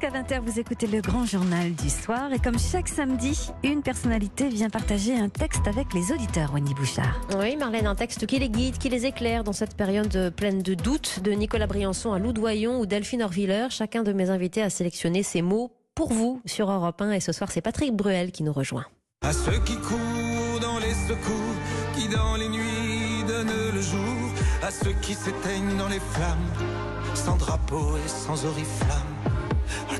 Jusqu'à 0.00 0.16
20h, 0.16 0.40
vous 0.42 0.60
écoutez 0.60 0.86
le 0.86 1.00
grand 1.00 1.24
journal 1.24 1.72
du 1.72 1.90
soir. 1.90 2.32
Et 2.32 2.38
comme 2.38 2.56
chaque 2.56 2.86
samedi, 2.86 3.50
une 3.64 3.82
personnalité 3.82 4.48
vient 4.48 4.70
partager 4.70 5.18
un 5.18 5.28
texte 5.28 5.66
avec 5.66 5.92
les 5.92 6.12
auditeurs, 6.12 6.52
Wendy 6.54 6.72
Bouchard. 6.72 7.20
Oui, 7.36 7.56
Marlène, 7.56 7.88
un 7.88 7.96
texte 7.96 8.24
qui 8.26 8.38
les 8.38 8.48
guide, 8.48 8.78
qui 8.78 8.90
les 8.90 9.06
éclaire 9.06 9.42
dans 9.42 9.52
cette 9.52 9.76
période 9.76 10.32
pleine 10.36 10.62
de 10.62 10.74
doutes, 10.74 11.20
de 11.24 11.32
Nicolas 11.32 11.66
Briançon 11.66 12.12
à 12.12 12.20
Loudoyon 12.20 12.78
ou 12.78 12.86
Delphine 12.86 13.22
Orviller. 13.22 13.66
Chacun 13.70 14.04
de 14.04 14.12
mes 14.12 14.30
invités 14.30 14.62
a 14.62 14.70
sélectionné 14.70 15.24
ces 15.24 15.42
mots 15.42 15.72
pour 15.96 16.12
vous 16.12 16.40
sur 16.46 16.70
Europe 16.70 17.02
1. 17.02 17.12
Et 17.12 17.20
ce 17.20 17.32
soir, 17.32 17.50
c'est 17.50 17.62
Patrick 17.62 17.92
Bruel 17.92 18.30
qui 18.30 18.44
nous 18.44 18.52
rejoint. 18.52 18.84
À 19.22 19.32
ceux 19.32 19.58
qui 19.64 19.74
courent 19.78 20.60
dans 20.60 20.78
les 20.78 20.94
secours, 20.94 21.56
qui 21.96 22.08
dans 22.08 22.36
les 22.36 22.48
nuits 22.48 23.24
donnent 23.26 23.74
le 23.74 23.82
jour, 23.82 24.32
à 24.62 24.70
ceux 24.70 24.92
qui 25.02 25.14
s'éteignent 25.14 25.76
dans 25.76 25.88
les 25.88 25.98
flammes, 25.98 26.38
sans 27.14 27.36
drapeau 27.36 27.96
et 27.96 28.08
sans 28.08 28.44
oriflamme, 28.44 29.17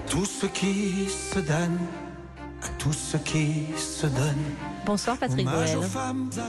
tous 0.08 0.24
ceux 0.24 0.48
qui 0.48 1.06
se 1.08 1.38
donnent, 1.38 1.78
à 2.62 2.68
tous 2.78 2.92
ceux 2.92 3.18
qui 3.18 3.66
se 3.76 4.06
donnent. 4.06 4.54
Bonsoir 4.86 5.18
Patrick 5.18 5.44
Bruel. 5.44 5.78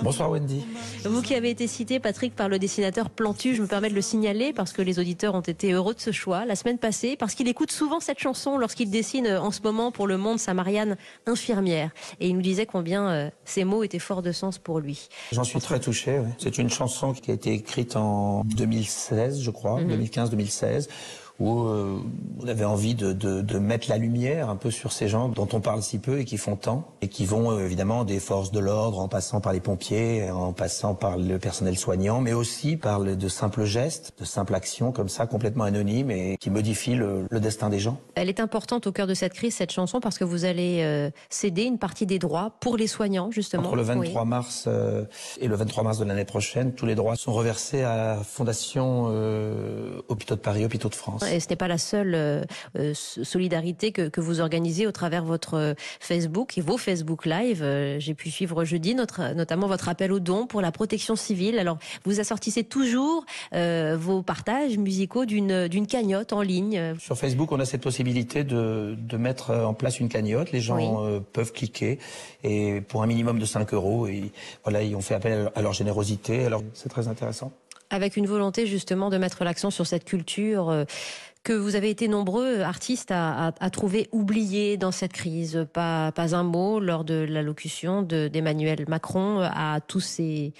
Bonsoir 0.01 0.31
Wendy. 0.31 0.65
Vous 1.03 1.21
qui 1.21 1.35
avez 1.35 1.49
été 1.49 1.67
cité 1.67 1.99
Patrick 1.99 2.35
par 2.35 2.47
le 2.47 2.57
dessinateur 2.57 3.09
Plantu, 3.09 3.55
je 3.55 3.61
me 3.61 3.67
permets 3.67 3.89
de 3.89 3.95
le 3.95 4.01
signaler 4.01 4.53
parce 4.53 4.71
que 4.71 4.81
les 4.81 4.97
auditeurs 4.97 5.35
ont 5.35 5.41
été 5.41 5.73
heureux 5.73 5.93
de 5.93 5.99
ce 5.99 6.11
choix 6.11 6.45
la 6.45 6.55
semaine 6.55 6.77
passée 6.77 7.17
parce 7.17 7.35
qu'il 7.35 7.49
écoute 7.49 7.71
souvent 7.71 7.99
cette 7.99 8.19
chanson 8.19 8.57
lorsqu'il 8.57 8.89
dessine 8.89 9.27
euh, 9.27 9.41
en 9.41 9.51
ce 9.51 9.61
moment 9.61 9.91
pour 9.91 10.07
le 10.07 10.17
monde 10.17 10.39
sa 10.39 10.53
Marianne 10.53 10.95
infirmière 11.25 11.91
et 12.21 12.29
il 12.29 12.35
nous 12.35 12.41
disait 12.41 12.65
combien 12.65 13.09
euh, 13.09 13.29
ces 13.43 13.65
mots 13.65 13.83
étaient 13.83 13.99
forts 13.99 14.21
de 14.21 14.31
sens 14.31 14.57
pour 14.57 14.79
lui. 14.79 15.09
J'en 15.33 15.43
suis 15.43 15.59
très 15.59 15.81
touché. 15.81 16.19
Oui. 16.19 16.29
C'est 16.37 16.57
une 16.59 16.69
chanson 16.69 17.11
qui 17.11 17.31
a 17.31 17.33
été 17.33 17.51
écrite 17.51 17.97
en 17.97 18.43
2016, 18.45 19.41
je 19.41 19.51
crois, 19.51 19.81
2015-2016 19.81 20.87
où 21.39 21.63
euh, 21.63 21.99
on 22.41 22.47
avait 22.47 22.65
envie 22.65 22.95
de, 22.95 23.13
de, 23.13 23.41
de, 23.41 23.59
mettre 23.59 23.89
la 23.89 23.97
lumière 23.97 24.49
un 24.49 24.55
peu 24.55 24.71
sur 24.71 24.91
ces 24.91 25.07
gens 25.07 25.29
dont 25.29 25.47
on 25.53 25.61
parle 25.61 25.81
si 25.81 25.99
peu 25.99 26.19
et 26.19 26.25
qui 26.25 26.37
font 26.37 26.55
tant, 26.55 26.87
et 27.01 27.07
qui 27.07 27.25
vont 27.25 27.51
euh, 27.51 27.65
évidemment 27.65 28.03
des 28.03 28.19
forces 28.19 28.51
de 28.51 28.59
l'ordre, 28.59 28.99
en 28.99 29.07
passant 29.07 29.41
par 29.41 29.53
les 29.53 29.59
pompiers, 29.59 30.29
en 30.29 30.53
passant 30.53 30.95
par 30.95 31.17
le 31.17 31.39
personnel 31.39 31.77
soignant, 31.77 32.21
mais 32.21 32.33
aussi 32.33 32.77
par 32.77 32.99
le, 32.99 33.15
de 33.15 33.27
simples 33.27 33.63
gestes, 33.63 34.13
de 34.19 34.25
simples 34.25 34.55
actions 34.55 34.91
comme 34.91 35.09
ça, 35.09 35.27
complètement 35.27 35.63
anonymes 35.63 36.11
et 36.11 36.37
qui 36.37 36.49
modifient 36.49 36.95
le, 36.95 37.25
le, 37.29 37.39
destin 37.39 37.69
des 37.69 37.79
gens. 37.79 37.97
Elle 38.15 38.29
est 38.29 38.39
importante 38.39 38.87
au 38.87 38.91
cœur 38.91 39.07
de 39.07 39.13
cette 39.13 39.33
crise, 39.33 39.55
cette 39.55 39.71
chanson, 39.71 39.99
parce 39.99 40.17
que 40.17 40.23
vous 40.23 40.45
allez 40.45 40.81
euh, 40.81 41.09
céder 41.29 41.63
une 41.63 41.77
partie 41.77 42.05
des 42.05 42.19
droits 42.19 42.51
pour 42.59 42.77
les 42.77 42.87
soignants, 42.87 43.31
justement. 43.31 43.63
Entre 43.63 43.75
le 43.75 43.83
23 43.83 44.21
oui. 44.21 44.27
mars 44.27 44.65
euh, 44.67 45.05
et 45.39 45.47
le 45.47 45.55
23 45.55 45.83
mars 45.83 45.97
de 45.99 46.05
l'année 46.05 46.25
prochaine, 46.25 46.73
tous 46.73 46.85
les 46.85 46.95
droits 46.95 47.15
sont 47.15 47.33
reversés 47.33 47.83
à 47.83 47.95
la 47.95 48.15
Fondation 48.23 49.07
euh, 49.09 50.01
Hôpitaux 50.07 50.35
de 50.35 50.41
Paris, 50.41 50.65
Hôpitaux 50.65 50.89
de 50.89 50.95
France. 50.95 51.23
Et 51.31 51.39
ce 51.39 51.49
n'est 51.49 51.55
pas 51.55 51.67
la 51.67 51.77
seule 51.77 52.13
euh, 52.15 52.43
solidarité 52.93 53.91
que, 53.91 54.09
que, 54.09 54.21
vous 54.21 54.41
organisez 54.41 54.87
au 54.87 54.91
travers 54.91 55.23
votre 55.23 55.75
Facebook 55.99 56.57
et 56.57 56.61
vos 56.61 56.77
Facebook 56.77 57.25
Live. 57.25 57.61
Euh, 57.63 57.99
J'ai 57.99 58.13
pu 58.13 58.29
suivre 58.29 58.63
jeudi 58.65 58.95
notre, 58.95 59.33
notamment 59.33 59.67
votre 59.67 59.89
appel 59.89 60.11
aux 60.11 60.19
dons 60.19 60.47
pour 60.47 60.61
la 60.61 60.71
protection 60.71 61.15
civile. 61.15 61.59
Alors, 61.59 61.77
vous 62.05 62.19
assortissez 62.19 62.63
toujours 62.63 63.25
euh, 63.53 63.97
vos 63.99 64.21
partages 64.21 64.77
musicaux 64.77 65.25
d'une 65.25 65.87
cagnotte 65.87 66.33
en 66.33 66.41
ligne. 66.41 66.95
Sur 66.99 67.17
Facebook, 67.17 67.51
on 67.51 67.59
a 67.59 67.65
cette 67.65 67.81
possibilité 67.81 68.43
de, 68.43 68.95
de 68.97 69.17
mettre 69.17 69.51
en 69.51 69.73
place 69.73 69.99
une 69.99 70.09
cagnotte. 70.09 70.51
Les 70.51 70.61
gens 70.61 70.75
oui. 70.77 70.87
euh, 71.15 71.19
peuvent 71.19 71.51
cliquer 71.51 71.99
et 72.43 72.81
pour 72.81 73.03
un 73.03 73.07
minimum 73.07 73.39
de 73.39 73.45
5 73.45 73.73
euros, 73.73 74.07
et 74.07 74.31
voilà, 74.63 74.81
ils 74.81 74.95
ont 74.95 75.01
fait 75.01 75.15
appel 75.15 75.51
à 75.55 75.61
leur 75.61 75.73
générosité. 75.73 76.45
Alors, 76.45 76.63
c'est 76.73 76.89
très 76.89 77.07
intéressant 77.07 77.51
avec 77.89 78.17
une 78.17 78.27
volonté 78.27 78.65
justement 78.67 79.09
de 79.09 79.17
mettre 79.17 79.43
l'accent 79.43 79.71
sur 79.71 79.87
cette 79.87 80.05
culture 80.05 80.69
euh, 80.69 80.85
que 81.43 81.53
vous 81.53 81.75
avez 81.75 81.89
été 81.89 82.07
nombreux 82.07 82.59
artistes 82.61 83.11
à, 83.11 83.51
trouver 83.71 84.09
oubliés 84.11 84.77
dans 84.77 84.91
cette 84.91 85.13
crise. 85.13 85.65
Pas, 85.73 86.11
un 86.15 86.43
mot 86.43 86.79
lors 86.79 87.03
de 87.03 87.25
l'allocution 87.27 88.01
d'Emmanuel 88.01 88.85
Macron 88.87 89.39
à 89.41 89.79
tous 89.79 90.01
ces, 90.01 90.53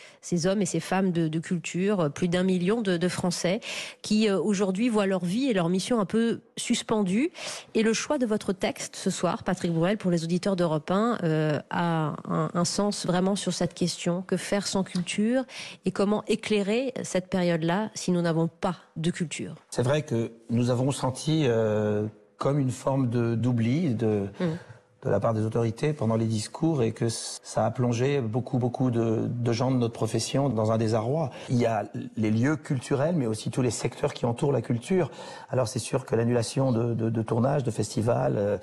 hommes 0.45 0.61
et 0.61 0.66
ces 0.66 0.79
femmes 0.79 1.12
de, 1.12 1.40
culture, 1.40 2.12
plus 2.13 2.28
d'un 2.28 2.44
million 2.44 2.81
de, 2.81 3.07
Français, 3.09 3.59
qui 4.01 4.29
euh, 4.29 4.40
aujourd'hui 4.40 4.88
voient 4.88 5.07
leur 5.07 5.25
vie 5.25 5.50
et 5.50 5.53
leur 5.53 5.67
mission 5.67 6.00
un 6.00 6.06
peu 6.06 6.41
suspendues. 6.57 7.31
Et 7.73 7.81
le 7.81 7.94
choix 7.94 8.17
de 8.17 8.25
votre 8.25 8.53
texte 8.53 8.96
ce 8.96 9.09
soir, 9.09 9.44
Patrick 9.44 9.73
Bruel, 9.73 9.97
pour 9.97 10.11
les 10.11 10.23
auditeurs 10.23 10.56
d'Europe 10.56 10.91
1, 10.91 11.17
euh, 11.23 11.59
a 11.72 12.16
un, 12.28 12.50
un 12.53 12.66
sens 12.66 13.06
vraiment 13.06 13.35
sur 13.35 13.53
cette 13.53 13.73
question. 13.73 14.22
Que 14.22 14.38
faire 14.38 14.67
sans 14.67 14.84
culture 14.84 15.44
et 15.85 15.91
comment 15.91 16.23
éclairer 16.28 16.94
cette 17.03 17.28
période-là 17.28 17.90
si 17.96 18.11
nous 18.11 18.22
n'avons 18.22 18.47
pas 18.47 18.78
de 18.96 19.11
culture? 19.11 19.56
C'est 19.69 19.84
vrai 19.84 20.03
que 20.03 20.31
nous 20.50 20.69
avons 20.69 20.78
senti 20.91 21.45
euh, 21.45 22.07
comme 22.38 22.59
une 22.59 22.72
forme 22.72 23.07
d'oubli 23.07 23.94
de, 23.94 24.06
de, 24.06 24.19
mmh. 24.40 24.57
de, 25.03 25.09
la 25.09 25.19
part 25.19 25.34
des 25.34 25.41
autorités 25.41 25.94
pendant 25.94 26.16
les 26.16 26.25
discours 26.25 26.84
et 26.84 26.91
que 26.91 27.07
ça 27.09 27.66
a 27.66 27.72
plongé 27.72 28.22
beaucoup, 28.22 28.57
beaucoup 28.57 28.91
de, 28.91 29.28
de, 29.28 29.51
gens 29.51 29.72
de 29.72 29.78
notre 29.78 29.94
profession 29.94 30.50
dans 30.50 30.72
un 30.72 30.78
désarroi. 30.78 31.29
Il 31.50 31.57
y 31.57 31.66
a 31.66 31.85
les 32.16 32.31
lieux 32.31 32.56
culturels, 32.56 33.16
mais 33.16 33.28
aussi 33.28 33.51
tous 33.51 33.62
les 33.62 33.72
secteurs 33.72 34.13
qui 34.13 34.25
entourent 34.25 34.53
la 34.53 34.62
culture. 34.62 35.12
Alors 35.50 35.67
c'est 35.67 35.79
sûr 35.79 36.06
que 36.06 36.16
l'annulation 36.16 36.72
de, 36.72 36.94
de, 36.94 37.22
tournages, 37.22 37.63
de 37.63 37.72
festivals... 37.72 38.35
Euh, 38.38 38.57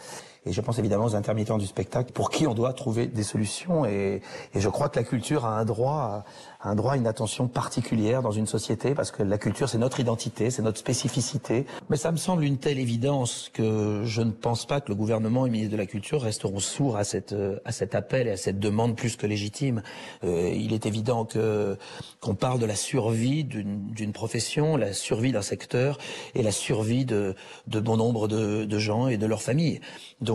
et 0.47 0.53
je 0.53 0.61
pense 0.61 0.79
évidemment 0.79 1.05
aux 1.07 1.17
intermittents 1.17 1.59
du 1.59 1.67
spectacle, 1.67 2.13
pour 2.13 2.31
qui 2.31 2.47
on 2.47 2.55
doit 2.55 2.73
trouver 2.73 3.07
des 3.07 3.25
solutions. 3.25 3.85
Et, 3.85 4.23
et 4.55 4.61
je 4.61 4.69
crois 4.69 4.89
que 4.89 4.99
la 4.99 5.05
culture 5.05 5.45
a 5.45 5.59
un 5.59 5.65
droit, 5.65 6.25
a 6.61 6.71
un 6.71 6.75
droit 6.75 6.93
à 6.93 6.97
une 6.97 7.07
attention 7.07 7.49
particulière 7.49 8.23
dans 8.23 8.31
une 8.31 8.47
société, 8.47 8.95
parce 8.95 9.11
que 9.11 9.23
la 9.23 9.39
culture, 9.39 9.69
c'est 9.69 9.79
notre 9.79 10.01
identité, 10.01 10.51
c'est 10.51 10.63
notre 10.63 10.79
spécificité. 10.79 11.67
Mais 11.91 11.97
ça 11.97 12.13
me 12.13 12.17
semble 12.17 12.45
une 12.45 12.59
telle 12.59 12.79
évidence 12.79 13.51
que 13.53 14.03
je 14.05 14.23
ne 14.23 14.31
pense 14.31 14.67
pas 14.67 14.81
que 14.81 14.89
le 14.89 14.95
gouvernement 14.95 15.47
et 15.47 15.49
le 15.49 15.53
ministre 15.53 15.73
de 15.73 15.77
la 15.77 15.87
Culture 15.87 16.23
resteront 16.23 16.61
sourds 16.61 16.97
à, 16.97 17.05
cette, 17.05 17.35
à 17.65 17.73
cet 17.73 17.95
appel 17.95 18.29
et 18.29 18.31
à 18.31 18.37
cette 18.37 18.59
demande 18.59 18.97
plus 18.97 19.17
que 19.17 19.27
légitime. 19.27 19.83
Euh, 20.25 20.53
il 20.55 20.73
est 20.73 20.87
évident 20.87 21.25
que 21.25 21.77
qu'on 22.21 22.35
parle 22.35 22.59
de 22.59 22.67
la 22.67 22.77
survie 22.77 23.45
d'une 23.45 24.13
profession, 24.13 24.77
la 24.77 24.93
survie 24.93 25.33
d'un 25.33 25.43
secteur 25.43 25.99
et 26.35 26.43
la 26.43 26.53
survie 26.53 27.05
de, 27.05 27.35
de 27.67 27.81
bon 27.81 27.97
nombre 27.97 28.29
de, 28.29 28.65
de 28.65 28.79
gens 28.79 29.09
et 29.09 29.17
de 29.17 29.27
leurs 29.27 29.43
familles. 29.43 29.81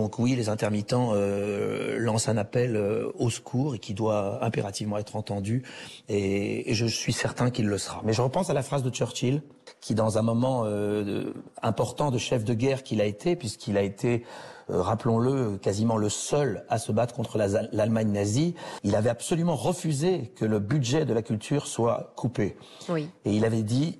Donc 0.01 0.17
oui, 0.17 0.35
les 0.35 0.49
intermittents 0.49 1.11
euh, 1.13 1.99
lancent 1.99 2.27
un 2.27 2.37
appel 2.37 2.75
euh, 2.75 3.11
au 3.19 3.29
secours 3.29 3.75
et 3.75 3.79
qui 3.79 3.93
doit 3.93 4.43
impérativement 4.43 4.97
être 4.97 5.15
entendu. 5.15 5.61
Et, 6.09 6.71
et 6.71 6.73
je 6.73 6.87
suis 6.87 7.13
certain 7.13 7.51
qu'il 7.51 7.67
le 7.67 7.77
sera. 7.77 8.01
Mais 8.03 8.11
je 8.11 8.23
repense 8.23 8.49
à 8.49 8.55
la 8.55 8.63
phrase 8.63 8.81
de 8.81 8.89
Churchill, 8.89 9.43
qui 9.79 9.93
dans 9.93 10.17
un 10.17 10.23
moment 10.23 10.63
euh, 10.65 11.33
important 11.61 12.09
de 12.09 12.17
chef 12.17 12.43
de 12.43 12.55
guerre 12.55 12.81
qu'il 12.81 12.99
a 12.99 13.05
été, 13.05 13.35
puisqu'il 13.35 13.77
a 13.77 13.83
été 13.83 14.25
rappelons-le, 14.69 15.57
quasiment 15.57 15.97
le 15.97 16.09
seul 16.09 16.65
à 16.69 16.79
se 16.79 16.91
battre 16.91 17.13
contre 17.13 17.37
l'Allemagne 17.37 18.11
nazie, 18.11 18.55
il 18.83 18.95
avait 18.95 19.09
absolument 19.09 19.55
refusé 19.55 20.31
que 20.35 20.45
le 20.45 20.59
budget 20.59 21.05
de 21.05 21.13
la 21.13 21.21
culture 21.21 21.67
soit 21.67 22.13
coupé. 22.15 22.55
Oui. 22.89 23.09
Et 23.25 23.33
il 23.33 23.45
avait 23.45 23.63
dit, 23.63 23.99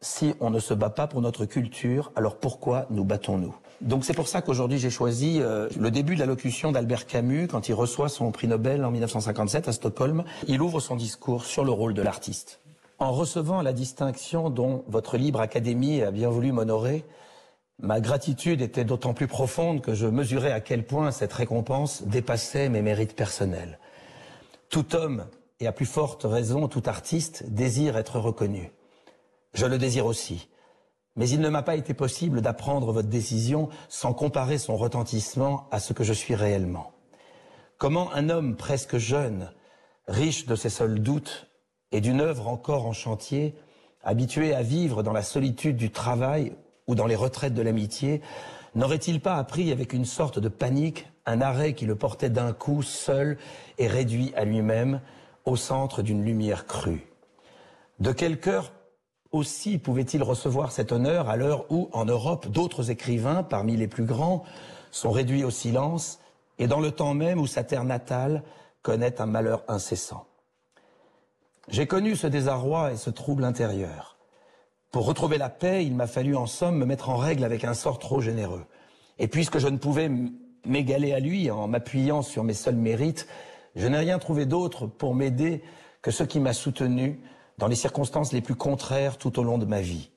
si 0.00 0.34
on 0.40 0.50
ne 0.50 0.58
se 0.58 0.74
bat 0.74 0.90
pas 0.90 1.06
pour 1.06 1.22
notre 1.22 1.46
culture, 1.46 2.12
alors 2.16 2.36
pourquoi 2.36 2.86
nous 2.90 3.04
battons-nous? 3.04 3.54
Donc 3.80 4.04
c'est 4.04 4.14
pour 4.14 4.26
ça 4.26 4.42
qu'aujourd'hui 4.42 4.78
j'ai 4.78 4.90
choisi 4.90 5.40
euh, 5.40 5.68
le 5.78 5.90
début 5.90 6.14
de 6.14 6.20
l'allocution 6.20 6.72
d'Albert 6.72 7.06
Camus 7.06 7.46
quand 7.46 7.68
il 7.68 7.74
reçoit 7.74 8.08
son 8.08 8.32
prix 8.32 8.48
Nobel 8.48 8.84
en 8.84 8.90
1957 8.90 9.68
à 9.68 9.72
Stockholm. 9.72 10.24
Il 10.48 10.62
ouvre 10.62 10.80
son 10.80 10.96
discours 10.96 11.44
sur 11.44 11.64
le 11.64 11.70
rôle 11.70 11.94
de 11.94 12.02
l'artiste. 12.02 12.60
En 12.98 13.12
recevant 13.12 13.62
la 13.62 13.72
distinction 13.72 14.50
dont 14.50 14.84
votre 14.88 15.16
libre 15.16 15.40
académie 15.40 16.02
a 16.02 16.10
bien 16.10 16.28
voulu 16.28 16.50
m'honorer, 16.50 17.04
ma 17.78 18.00
gratitude 18.00 18.60
était 18.60 18.84
d'autant 18.84 19.14
plus 19.14 19.28
profonde 19.28 19.80
que 19.80 19.94
je 19.94 20.06
mesurais 20.06 20.50
à 20.50 20.60
quel 20.60 20.84
point 20.84 21.12
cette 21.12 21.32
récompense 21.32 22.02
dépassait 22.02 22.68
mes 22.68 22.82
mérites 22.82 23.14
personnels. 23.14 23.78
Tout 24.68 24.96
homme, 24.96 25.26
et 25.60 25.68
à 25.68 25.72
plus 25.72 25.86
forte 25.86 26.24
raison 26.24 26.66
tout 26.66 26.82
artiste, 26.86 27.44
désire 27.48 27.96
être 27.96 28.18
reconnu. 28.18 28.72
Je 29.54 29.66
le 29.66 29.78
désire 29.78 30.06
aussi. 30.06 30.48
Mais 31.18 31.28
il 31.28 31.40
ne 31.40 31.48
m'a 31.48 31.62
pas 31.62 31.74
été 31.74 31.94
possible 31.94 32.40
d'apprendre 32.40 32.92
votre 32.92 33.08
décision 33.08 33.68
sans 33.88 34.14
comparer 34.14 34.56
son 34.56 34.76
retentissement 34.76 35.66
à 35.72 35.80
ce 35.80 35.92
que 35.92 36.04
je 36.04 36.12
suis 36.12 36.36
réellement. 36.36 36.92
Comment 37.76 38.12
un 38.14 38.28
homme 38.28 38.54
presque 38.54 38.98
jeune, 38.98 39.50
riche 40.06 40.46
de 40.46 40.54
ses 40.54 40.70
seuls 40.70 41.00
doutes 41.00 41.48
et 41.90 42.00
d'une 42.00 42.20
œuvre 42.20 42.46
encore 42.46 42.86
en 42.86 42.92
chantier, 42.92 43.56
habitué 44.04 44.54
à 44.54 44.62
vivre 44.62 45.02
dans 45.02 45.12
la 45.12 45.24
solitude 45.24 45.76
du 45.76 45.90
travail 45.90 46.52
ou 46.86 46.94
dans 46.94 47.06
les 47.06 47.16
retraites 47.16 47.54
de 47.54 47.62
l'amitié, 47.62 48.22
n'aurait-il 48.76 49.20
pas 49.20 49.34
appris 49.34 49.72
avec 49.72 49.92
une 49.92 50.04
sorte 50.04 50.38
de 50.38 50.48
panique 50.48 51.08
un 51.26 51.40
arrêt 51.40 51.74
qui 51.74 51.84
le 51.84 51.96
portait 51.96 52.30
d'un 52.30 52.52
coup 52.52 52.84
seul 52.84 53.38
et 53.78 53.88
réduit 53.88 54.32
à 54.36 54.44
lui-même 54.44 55.00
au 55.44 55.56
centre 55.56 56.00
d'une 56.00 56.24
lumière 56.24 56.64
crue? 56.66 57.08
De 57.98 58.12
quel 58.12 58.38
cœur 58.38 58.72
aussi 59.32 59.78
pouvait-il 59.78 60.22
recevoir 60.22 60.72
cet 60.72 60.92
honneur 60.92 61.28
à 61.28 61.36
l'heure 61.36 61.66
où, 61.70 61.88
en 61.92 62.04
Europe, 62.04 62.48
d'autres 62.48 62.90
écrivains, 62.90 63.42
parmi 63.42 63.76
les 63.76 63.88
plus 63.88 64.04
grands, 64.04 64.44
sont 64.90 65.10
réduits 65.10 65.44
au 65.44 65.50
silence, 65.50 66.18
et 66.58 66.66
dans 66.66 66.80
le 66.80 66.90
temps 66.90 67.14
même 67.14 67.38
où 67.38 67.46
sa 67.46 67.62
terre 67.62 67.84
natale 67.84 68.42
connaît 68.82 69.20
un 69.20 69.26
malheur 69.26 69.62
incessant. 69.68 70.26
J'ai 71.68 71.86
connu 71.86 72.16
ce 72.16 72.26
désarroi 72.26 72.92
et 72.92 72.96
ce 72.96 73.10
trouble 73.10 73.44
intérieur. 73.44 74.16
Pour 74.90 75.04
retrouver 75.04 75.36
la 75.36 75.50
paix, 75.50 75.84
il 75.84 75.94
m'a 75.94 76.06
fallu 76.06 76.34
en 76.34 76.46
somme 76.46 76.78
me 76.78 76.86
mettre 76.86 77.10
en 77.10 77.16
règle 77.16 77.44
avec 77.44 77.64
un 77.64 77.74
sort 77.74 77.98
trop 77.98 78.22
généreux. 78.22 78.64
Et 79.18 79.28
puisque 79.28 79.58
je 79.58 79.68
ne 79.68 79.76
pouvais 79.76 80.10
m'égaler 80.64 81.12
à 81.12 81.20
lui 81.20 81.50
en 81.50 81.68
m'appuyant 81.68 82.22
sur 82.22 82.42
mes 82.42 82.54
seuls 82.54 82.76
mérites, 82.76 83.28
je 83.76 83.86
n'ai 83.86 83.98
rien 83.98 84.18
trouvé 84.18 84.46
d'autre 84.46 84.86
pour 84.86 85.14
m'aider 85.14 85.62
que 86.00 86.10
ce 86.10 86.24
qui 86.24 86.40
m'a 86.40 86.54
soutenu 86.54 87.20
dans 87.58 87.66
les 87.66 87.76
circonstances 87.76 88.32
les 88.32 88.40
plus 88.40 88.54
contraires 88.54 89.18
tout 89.18 89.38
au 89.38 89.42
long 89.42 89.58
de 89.58 89.66
ma 89.66 89.80
vie. 89.80 90.10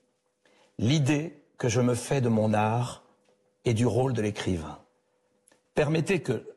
L'idée 0.78 1.44
que 1.58 1.70
je 1.70 1.82
me 1.82 1.96
fais 1.96 2.22
de 2.22 2.30
mon 2.30 2.54
art 2.54 3.04
et 3.66 3.74
du 3.74 3.86
rôle 3.86 4.14
de 4.14 4.22
l'écrivain. 4.22 4.80
Permettez 5.76 6.22
que, 6.22 6.48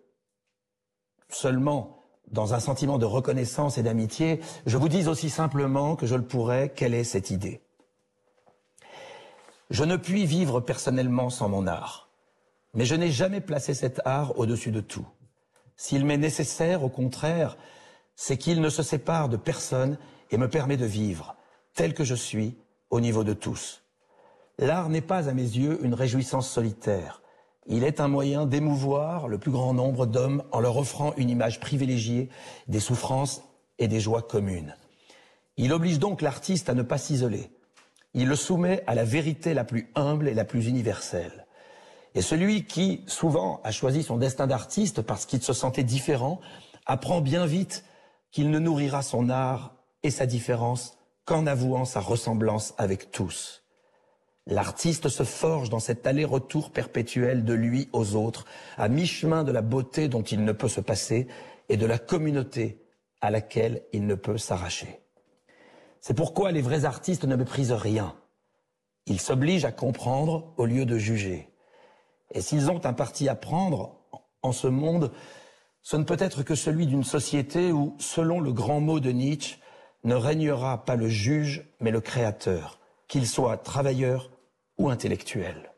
seulement 1.29 1.99
dans 2.29 2.55
un 2.55 2.61
sentiment 2.61 2.99
de 2.99 3.05
reconnaissance 3.05 3.79
et 3.79 3.83
d'amitié, 3.83 4.41
je 4.67 4.77
vous 4.77 4.89
dise 4.89 5.09
aussi 5.09 5.31
simplement 5.31 5.95
que 5.95 6.07
je 6.07 6.15
le 6.15 6.25
pourrais, 6.25 6.71
quelle 6.75 6.95
est 6.95 7.05
cette 7.05 7.31
idée. 7.31 7.61
Je 9.71 9.85
ne 9.85 9.97
puis 9.97 10.27
vivre 10.27 10.61
personnellement 10.61 11.31
sans 11.31 11.49
mon 11.49 11.67
art, 11.67 12.09
mais 12.73 12.85
je 12.85 12.95
n'ai 12.95 13.11
jamais 13.11 13.41
placé 13.41 13.75
cet 13.75 14.01
art 14.05 14.39
au-dessus 14.39 14.71
de 14.71 14.81
tout. 14.81 15.07
S'il 15.77 16.05
m'est 16.05 16.19
nécessaire, 16.19 16.83
au 16.83 16.89
contraire, 16.89 17.57
c'est 18.17 18.37
qu'il 18.37 18.61
ne 18.61 18.69
se 18.69 18.83
sépare 18.83 19.29
de 19.29 19.37
personne 19.37 19.99
et 20.31 20.37
me 20.37 20.49
permet 20.49 20.77
de 20.77 20.87
vivre, 20.87 21.37
tel 21.75 21.95
que 21.95 22.05
je 22.05 22.15
suis, 22.15 22.57
au 22.91 23.01
niveau 23.01 23.25
de 23.25 23.33
tous. 23.33 23.83
L'art 24.59 24.89
n'est 24.89 25.01
pas, 25.01 25.29
à 25.29 25.33
mes 25.33 25.43
yeux, 25.43 25.81
une 25.83 25.95
réjouissance 25.95 26.49
solitaire. 26.49 27.23
Il 27.67 27.83
est 27.83 28.01
un 28.01 28.09
moyen 28.09 28.47
d'émouvoir 28.47 29.27
le 29.27 29.39
plus 29.39 29.51
grand 29.51 29.75
nombre 29.75 30.07
d'hommes 30.07 30.45
en 30.53 30.61
leur 30.61 30.77
offrant 30.77 31.15
une 31.17 31.31
image 31.31 31.61
privilégiée 31.61 32.29
des 32.69 32.79
souffrances 32.79 33.43
et 33.79 33.89
des 33.89 34.01
joies 34.01 34.23
communes. 34.23 34.77
Il 35.57 35.73
oblige 35.73 35.99
donc 35.99 36.21
l'artiste 36.21 36.69
à 36.69 36.75
ne 36.75 36.83
pas 36.83 36.99
s'isoler. 36.99 37.51
Il 38.13 38.29
le 38.29 38.37
soumet 38.37 38.85
à 38.87 38.95
la 38.95 39.05
vérité 39.05 39.55
la 39.55 39.65
plus 39.65 39.91
humble 39.95 40.29
et 40.29 40.35
la 40.35 40.45
plus 40.45 40.69
universelle. 40.69 41.47
Et 42.15 42.23
celui 42.23 42.65
qui, 42.65 43.03
souvent, 43.07 43.61
a 43.65 43.73
choisi 43.73 44.05
son 44.05 44.19
destin 44.19 44.47
d'artiste 44.47 45.03
parce 45.03 45.27
qu'il 45.27 45.43
se 45.43 45.53
sentait 45.53 45.83
différent, 45.83 46.41
apprend 46.87 47.21
bien 47.21 47.45
vite 47.47 47.85
qu'il 48.35 48.51
ne 48.51 48.59
nourrira 48.59 49.03
son 49.03 49.31
art 49.31 49.77
et 50.03 50.11
sa 50.11 50.27
différence 50.27 50.99
qu'en 51.25 51.47
avouant 51.47 51.85
sa 51.85 52.01
ressemblance 52.01 52.75
avec 52.79 53.13
tous. 53.13 53.63
L'artiste 54.47 55.09
se 55.09 55.23
forge 55.23 55.71
dans 55.71 55.79
cet 55.79 56.05
aller-retour 56.05 56.73
perpétuel 56.73 57.45
de 57.45 57.55
lui 57.55 57.89
aux 57.93 58.17
autres, 58.17 58.45
à 58.77 58.89
mi-chemin 58.89 59.45
de 59.45 59.53
la 59.53 59.63
beauté 59.63 60.09
dont 60.09 60.23
il 60.23 60.45
ne 60.45 60.51
peut 60.51 60.69
se 60.69 60.81
passer 60.81 61.29
et 61.69 61.77
de 61.77 61.87
la 61.87 61.97
communauté 61.97 62.85
à 63.21 63.31
laquelle 63.31 63.85
il 63.93 64.05
ne 64.05 64.17
peut 64.17 64.37
s'arracher. 64.37 65.01
C'est 66.01 66.15
pourquoi 66.15 66.51
les 66.51 66.61
vrais 66.61 66.85
artistes 66.85 67.25
ne 67.25 67.37
méprisent 67.37 67.73
rien. 67.73 68.17
Ils 69.07 69.21
s'obligent 69.21 69.65
à 69.65 69.73
comprendre 69.73 70.53
au 70.57 70.67
lieu 70.67 70.87
de 70.87 70.99
juger. 70.99 71.49
Et 72.33 72.41
s'ils 72.41 72.69
ont 72.69 72.85
un 72.85 72.95
parti 72.95 73.29
à 73.29 73.37
prendre 73.37 74.01
en 74.43 74.51
ce 74.51 74.67
monde, 74.67 75.13
ce 75.85 75.97
ne 75.99 76.05
peut 76.05 76.17
être 76.19 76.43
que 76.43 76.55
celui 76.55 76.87
d'une 76.87 77.05
société 77.05 77.71
où, 77.71 77.95
selon 77.99 78.41
le 78.41 78.55
grand 78.55 78.81
mot 78.81 79.01
de 79.01 79.11
Nietzsche, 79.11 79.59
ne 80.03 80.15
régnera 80.15 80.83
pas 80.85 80.97
le 80.97 81.09
juge, 81.09 81.69
mais 81.79 81.91
le 81.91 82.01
créateur, 82.01 82.81
qu'il 83.07 83.27
soit 83.27 83.59
travailleur 83.59 84.31
ou 84.79 84.89
intellectuel. 84.89 85.73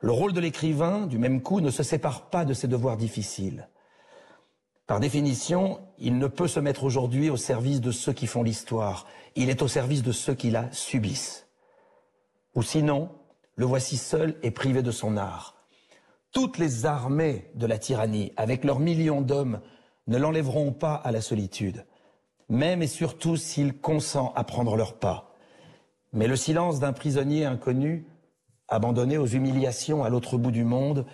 Le 0.00 0.10
rôle 0.10 0.32
de 0.32 0.40
l'écrivain, 0.40 1.06
du 1.06 1.18
même 1.18 1.42
coup, 1.42 1.60
ne 1.60 1.70
se 1.70 1.84
sépare 1.84 2.28
pas 2.28 2.44
de 2.44 2.54
ses 2.54 2.66
devoirs 2.66 2.96
difficiles. 2.96 3.68
Par 4.88 4.98
définition, 4.98 5.80
il 5.98 6.18
ne 6.18 6.26
peut 6.26 6.48
se 6.48 6.60
mettre 6.60 6.82
aujourd'hui 6.82 7.30
au 7.30 7.36
service 7.36 7.80
de 7.80 7.92
ceux 7.92 8.12
qui 8.12 8.26
font 8.26 8.42
l'histoire. 8.42 9.06
Il 9.36 9.48
est 9.48 9.62
au 9.62 9.68
service 9.68 10.02
de 10.02 10.12
ceux 10.12 10.34
qui 10.34 10.50
la 10.50 10.70
subissent. 10.72 11.46
Ou 12.56 12.62
sinon, 12.64 13.10
le 13.54 13.64
voici 13.64 13.96
seul 13.96 14.36
et 14.42 14.50
privé 14.50 14.82
de 14.82 14.90
son 14.90 15.16
art. 15.16 15.53
Toutes 16.34 16.58
les 16.58 16.84
armées 16.84 17.48
de 17.54 17.64
la 17.64 17.78
tyrannie, 17.78 18.32
avec 18.36 18.64
leurs 18.64 18.80
millions 18.80 19.22
d'hommes, 19.22 19.60
ne 20.08 20.18
l'enlèveront 20.18 20.72
pas 20.72 20.96
à 20.96 21.12
la 21.12 21.20
solitude, 21.20 21.86
même 22.48 22.82
et 22.82 22.88
surtout 22.88 23.36
s'il 23.36 23.78
consent 23.78 24.32
à 24.34 24.42
prendre 24.42 24.76
leur 24.76 24.98
pas. 24.98 25.36
Mais 26.12 26.26
le 26.26 26.34
silence 26.34 26.80
d'un 26.80 26.92
prisonnier 26.92 27.44
inconnu, 27.44 28.08
abandonné 28.66 29.16
aux 29.16 29.28
humiliations 29.28 30.02
à 30.02 30.08
l'autre 30.08 30.36
bout 30.36 30.50
du 30.50 30.64
monde, 30.64 31.06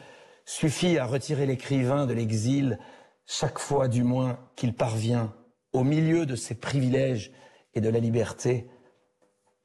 suffit 0.46 0.96
à 0.96 1.04
retirer 1.04 1.44
l'écrivain 1.44 2.06
de 2.06 2.14
l'exil 2.14 2.78
chaque 3.26 3.58
fois 3.58 3.88
du 3.88 4.02
moins 4.02 4.38
qu'il 4.56 4.72
parvient, 4.72 5.34
au 5.74 5.84
milieu 5.84 6.24
de 6.24 6.34
ses 6.34 6.54
privilèges 6.54 7.30
et 7.74 7.82
de 7.82 7.90
la 7.90 8.00
liberté, 8.00 8.70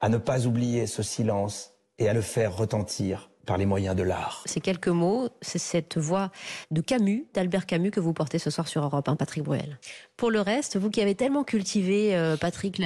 à 0.01 0.09
ne 0.09 0.17
pas 0.17 0.47
oublier 0.47 0.85
ce 0.85 1.01
silence 1.01 1.71
et 1.97 2.09
à 2.09 2.13
le 2.13 2.21
faire 2.21 2.57
retentir 2.57 3.29
par 3.45 3.57
les 3.57 3.65
moyens 3.65 3.95
de 3.95 4.03
l'art. 4.03 4.43
Ces 4.45 4.61
quelques 4.61 4.87
mots, 4.87 5.29
c'est 5.41 5.59
cette 5.59 5.97
voix 5.97 6.31
de 6.71 6.81
Camus, 6.81 7.27
d'Albert 7.33 7.65
Camus, 7.65 7.91
que 7.91 7.99
vous 7.99 8.13
portez 8.13 8.39
ce 8.39 8.49
soir 8.49 8.67
sur 8.67 8.83
Europe 8.83 9.07
1, 9.07 9.15
Patrick 9.15 9.43
Bruel. 9.43 9.79
Pour 10.17 10.31
le 10.31 10.41
reste, 10.41 10.77
vous 10.77 10.89
qui 10.89 11.01
avez 11.01 11.15
tellement 11.15 11.43
cultivé, 11.43 12.15
euh, 12.15 12.37
Patrick, 12.37 12.81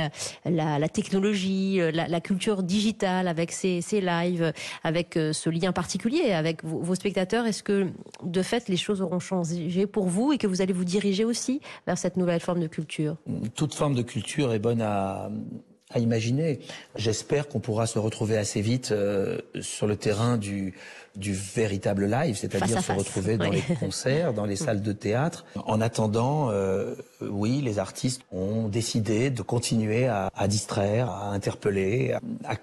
la, 0.45 0.89
technologie, 0.89 1.79
euh, 1.79 1.91
la, 1.91 2.21
culture 2.21 2.63
digitale 2.63 3.27
avec 3.27 3.51
ces, 3.51 3.81
lives, 4.01 4.53
avec 4.83 5.17
euh, 5.17 5.33
ce 5.33 5.49
lien 5.49 5.71
particulier 5.71 6.31
avec 6.33 6.63
vos, 6.63 6.79
vos 6.79 6.95
spectateurs, 6.95 7.45
est-ce 7.45 7.63
que 7.63 7.87
de 8.23 8.41
fait 8.41 8.67
les 8.67 8.77
choses 8.77 9.01
auront 9.01 9.19
changé 9.19 9.87
pour 9.87 10.07
vous 10.07 10.31
et 10.31 10.37
que 10.37 10.47
vous 10.47 10.61
allez 10.61 10.73
vous 10.73 10.85
diriger 10.85 11.25
aussi 11.25 11.61
vers 11.85 11.97
cette 11.97 12.17
nouvelle 12.17 12.39
forme 12.39 12.59
de 12.59 12.67
culture? 12.67 13.17
Toute 13.55 13.73
forme 13.73 13.95
de 13.95 14.01
culture 14.01 14.53
est 14.53 14.59
bonne 14.59 14.81
à, 14.81 15.29
à 15.91 15.99
imaginer. 15.99 16.59
J'espère 16.95 17.47
qu'on 17.47 17.59
pourra 17.59 17.87
se 17.87 17.97
retrouver 17.97 18.37
assez 18.37 18.61
vite 18.61 18.91
euh, 18.91 19.39
sur 19.59 19.87
le 19.87 19.95
terrain 19.95 20.37
du, 20.37 20.75
du 21.15 21.33
véritable 21.33 22.05
live, 22.05 22.37
c'est-à-dire 22.37 22.81
se 22.81 22.91
retrouver 22.91 23.37
dans 23.37 23.49
les 23.49 23.63
concerts, 23.79 24.33
dans 24.33 24.45
les 24.45 24.55
salles 24.55 24.81
de 24.83 24.91
théâtre. 24.91 25.45
En 25.55 25.81
attendant, 25.81 26.51
euh, 26.51 26.93
oui, 27.21 27.61
les 27.61 27.79
artistes 27.79 28.21
ont 28.31 28.67
décidé 28.67 29.31
de 29.31 29.41
continuer 29.41 30.07
à, 30.07 30.29
à 30.35 30.47
distraire, 30.47 31.09
à 31.09 31.31
interpeller, 31.31 32.13
à, 32.45 32.55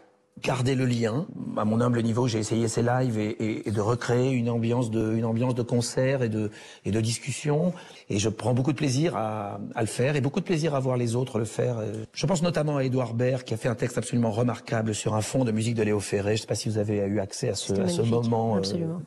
garder 0.43 0.75
le 0.75 0.85
lien. 0.85 1.27
À 1.57 1.65
mon 1.65 1.81
humble 1.81 2.03
niveau, 2.03 2.29
j'ai 2.29 2.39
essayé 2.39 2.69
ces 2.69 2.83
lives 2.83 3.19
et, 3.19 3.67
et, 3.67 3.71
de 3.71 3.81
recréer 3.81 4.33
une 4.33 4.51
ambiance 4.51 4.91
de, 4.91 5.15
une 5.15 5.25
ambiance 5.25 5.55
de 5.55 5.63
concert 5.63 6.23
et 6.23 6.29
de, 6.29 6.51
et 6.85 6.91
de 6.91 7.01
discussion. 7.01 7.73
Et 8.11 8.19
je 8.19 8.29
prends 8.29 8.53
beaucoup 8.53 8.73
de 8.73 8.77
plaisir 8.77 9.17
à, 9.17 9.59
à, 9.75 9.81
le 9.81 9.87
faire 9.87 10.15
et 10.15 10.21
beaucoup 10.21 10.41
de 10.41 10.45
plaisir 10.45 10.75
à 10.75 10.81
voir 10.81 10.97
les 10.99 11.17
autres 11.17 11.39
le 11.39 11.47
faire. 11.47 11.79
Je 12.13 12.27
pense 12.27 12.43
notamment 12.43 12.77
à 12.77 12.85
Édouard 12.85 13.15
Baird 13.15 13.45
qui 13.45 13.55
a 13.55 13.57
fait 13.57 13.69
un 13.69 13.75
texte 13.75 13.97
absolument 13.97 14.31
remarquable 14.31 14.95
sur 14.95 15.15
un 15.15 15.23
fond 15.23 15.45
de 15.45 15.53
musique 15.53 15.75
de 15.75 15.83
Léo 15.83 16.01
Ferré. 16.01 16.31
Je 16.31 16.33
ne 16.33 16.41
sais 16.43 16.47
pas 16.47 16.55
si 16.55 16.69
vous 16.69 16.79
avez 16.79 16.99
eu 16.99 17.19
accès 17.19 17.49
à 17.49 17.55
ce, 17.55 17.73
à 17.73 17.89
ce 17.89 18.03
moment, 18.03 18.59
euh, 18.59 18.63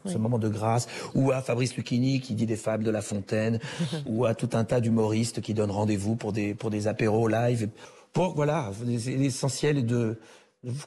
ce 0.05 0.17
moment 0.17 0.39
de 0.39 0.49
grâce. 0.49 0.87
Ou 1.13 1.31
à 1.31 1.41
Fabrice 1.41 1.75
Lucchini 1.75 2.21
qui 2.21 2.33
dit 2.33 2.47
des 2.47 2.55
fables 2.55 2.83
de 2.83 2.91
La 2.91 3.01
Fontaine. 3.01 3.59
ou 4.07 4.25
à 4.25 4.33
tout 4.33 4.49
un 4.53 4.63
tas 4.63 4.81
d'humoristes 4.81 5.41
qui 5.41 5.53
donnent 5.53 5.71
rendez-vous 5.71 6.15
pour 6.15 6.33
des, 6.33 6.55
pour 6.55 6.69
des 6.69 6.87
apéros 6.87 7.27
live. 7.27 7.69
Pour, 8.13 8.33
voilà, 8.33 8.71
l'essentiel 8.85 9.77
est 9.77 9.83
de 9.83 10.17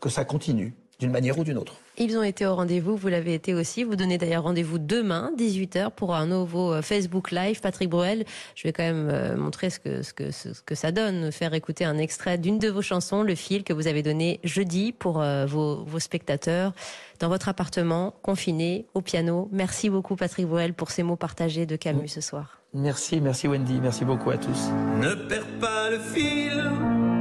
que 0.00 0.09
ça 0.09 0.25
continue 0.25 0.75
d'une 1.02 1.11
manière 1.11 1.38
ou 1.38 1.45
d'une 1.45 1.59
autre. 1.59 1.75
Ils 1.99 2.17
ont 2.17 2.23
été 2.23 2.47
au 2.47 2.55
rendez-vous, 2.55 2.97
vous 2.97 3.09
l'avez 3.09 3.35
été 3.35 3.55
aussi. 3.55 3.83
Vous 3.83 3.97
donnez 3.97 4.19
d'ailleurs 4.19 4.45
rendez-vous 4.45 4.79
demain, 4.79 5.33
18h, 5.37 5.91
pour 5.91 6.14
un 6.14 6.26
nouveau 6.26 6.73
euh, 6.73 6.83
Facebook 6.83 7.33
Live. 7.33 7.61
Patrick 7.61 7.91
Bruel, 7.91 8.25
je 8.55 8.62
vais 8.62 8.73
quand 8.73 8.85
même 8.85 9.09
euh, 9.11 9.37
montrer 9.37 9.69
ce 9.69 9.81
que, 9.81 10.02
ce, 10.02 10.12
que, 10.14 10.31
ce 10.31 10.49
que 10.64 10.75
ça 10.75 10.93
donne, 10.93 11.33
faire 11.33 11.55
écouter 11.55 11.85
un 11.85 11.99
extrait 11.99 12.38
d'une 12.38 12.59
de 12.59 12.69
vos 12.69 12.83
chansons, 12.83 13.23
le 13.23 13.35
fil 13.35 13.64
que 13.64 13.73
vous 13.73 13.88
avez 13.88 14.02
donné 14.02 14.41
jeudi 14.45 14.93
pour 14.93 15.21
euh, 15.21 15.45
vos, 15.45 15.85
vos 15.85 15.99
spectateurs 15.99 16.73
dans 17.19 17.29
votre 17.29 17.49
appartement, 17.49 18.14
confiné, 18.23 18.87
au 18.95 19.00
piano. 19.00 19.49
Merci 19.52 19.91
beaucoup 19.91 20.17
Patrick 20.17 20.47
Bruel 20.47 20.73
pour 20.73 20.91
ces 20.91 21.02
mots 21.02 21.17
partagés 21.17 21.67
de 21.67 21.76
Camus 21.76 22.09
ce 22.09 22.21
soir. 22.21 22.59
Merci, 22.75 23.21
merci 23.21 23.49
Wendy, 23.49 23.81
merci 23.83 24.05
beaucoup 24.05 24.31
à 24.31 24.38
tous. 24.38 24.71
Ne 25.00 25.14
perds 25.14 25.59
pas 25.61 25.91
le 25.91 25.99
fil 25.99 27.12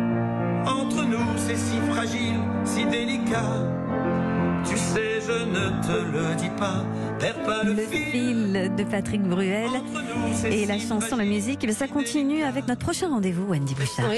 c'est 1.52 1.58
si 1.58 1.78
fragile, 1.92 2.40
si 2.64 2.86
délicat. 2.86 3.44
Tu 4.64 4.78
sais, 4.78 5.20
je 5.26 5.46
ne 5.50 5.82
te 5.82 6.12
le 6.12 6.36
dis 6.36 6.50
pas. 6.58 6.86
Perds 7.20 7.44
pas 7.44 7.64
le, 7.64 7.74
le 7.74 7.84
fil. 7.84 8.72
de 8.78 8.84
Patrick 8.84 9.22
Bruel 9.24 9.70
et 10.50 10.66
la 10.66 10.80
chanson, 10.80 11.16
la 11.18 11.26
musique, 11.26 11.70
ça 11.72 11.88
continue 11.88 12.44
avec 12.44 12.68
notre 12.68 12.82
prochain 12.82 13.10
rendez-vous, 13.10 13.46
Wendy 13.48 13.76
Bouchard. 13.76 14.12